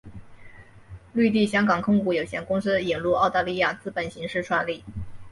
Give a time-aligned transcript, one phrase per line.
[1.13, 4.83] 绿地香港控股有限公司引入澳大利亚资本形式创立。